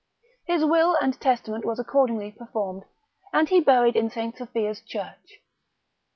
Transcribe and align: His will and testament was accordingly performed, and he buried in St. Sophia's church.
His 0.45 0.65
will 0.65 0.97
and 0.99 1.13
testament 1.21 1.63
was 1.63 1.77
accordingly 1.77 2.31
performed, 2.31 2.85
and 3.31 3.47
he 3.47 3.59
buried 3.59 3.95
in 3.95 4.09
St. 4.09 4.35
Sophia's 4.35 4.81
church. 4.81 5.43